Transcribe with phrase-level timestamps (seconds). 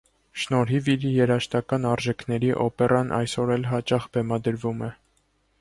[0.43, 4.95] Շնորհիվ իր երաժշտական արժանիքների՝ օպերան այսօր էլ հաճախ բեմադրվում է։